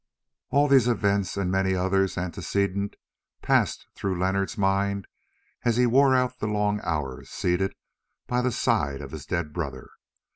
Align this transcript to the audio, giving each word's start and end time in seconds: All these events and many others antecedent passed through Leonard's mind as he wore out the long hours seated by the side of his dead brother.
All 0.49 0.67
these 0.67 0.87
events 0.87 1.37
and 1.37 1.51
many 1.51 1.75
others 1.75 2.17
antecedent 2.17 2.95
passed 3.43 3.85
through 3.93 4.19
Leonard's 4.19 4.57
mind 4.57 5.05
as 5.63 5.77
he 5.77 5.85
wore 5.85 6.15
out 6.15 6.39
the 6.39 6.47
long 6.47 6.79
hours 6.81 7.29
seated 7.29 7.75
by 8.25 8.41
the 8.41 8.51
side 8.51 9.01
of 9.01 9.11
his 9.11 9.27
dead 9.27 9.53
brother. 9.53 9.91